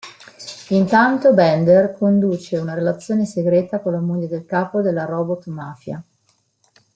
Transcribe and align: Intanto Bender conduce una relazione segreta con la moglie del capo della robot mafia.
Intanto 0.69 1.31
Bender 1.31 1.95
conduce 1.95 2.57
una 2.57 2.73
relazione 2.73 3.23
segreta 3.25 3.79
con 3.81 3.91
la 3.91 3.99
moglie 3.99 4.27
del 4.27 4.45
capo 4.47 4.81
della 4.81 5.05
robot 5.05 5.45
mafia. 5.45 6.03